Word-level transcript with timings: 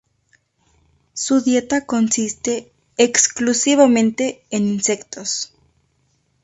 Su 1.13 1.41
dieta 1.41 1.85
consiste 1.85 2.71
exclusivamente 2.97 4.43
en 4.49 4.67
insectos. 4.67 5.53